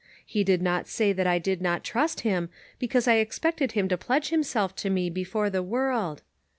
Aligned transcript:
He 0.25 0.43
did 0.43 0.63
not 0.63 0.87
say 0.87 1.13
that 1.13 1.27
I 1.27 1.37
did 1.37 1.61
not 1.61 1.83
trust 1.83 2.21
him, 2.21 2.49
because 2.79 3.07
I 3.07 3.17
expected 3.17 3.73
him 3.73 3.87
to 3.89 3.97
pledge 3.99 4.29
himself 4.29 4.75
to 4.77 4.89
me 4.89 5.11
before 5.11 5.51
the 5.51 5.61
world. 5.61 6.23